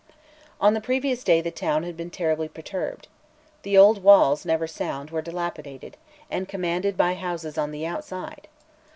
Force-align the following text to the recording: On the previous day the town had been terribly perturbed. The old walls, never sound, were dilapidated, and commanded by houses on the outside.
On 0.59 0.73
the 0.73 0.81
previous 0.81 1.23
day 1.23 1.41
the 1.41 1.51
town 1.51 1.83
had 1.83 1.95
been 1.95 2.09
terribly 2.09 2.47
perturbed. 2.47 3.07
The 3.61 3.77
old 3.77 4.01
walls, 4.01 4.45
never 4.45 4.65
sound, 4.65 5.11
were 5.11 5.21
dilapidated, 5.21 5.95
and 6.27 6.47
commanded 6.49 6.97
by 6.97 7.13
houses 7.13 7.55
on 7.55 7.69
the 7.69 7.85
outside. 7.85 8.47